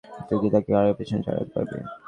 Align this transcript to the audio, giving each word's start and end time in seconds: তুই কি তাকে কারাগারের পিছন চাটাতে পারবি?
তুই 0.27 0.37
কি 0.41 0.47
তাকে 0.53 0.67
কারাগারের 0.67 0.97
পিছন 0.99 1.19
চাটাতে 1.25 1.51
পারবি? 1.53 1.77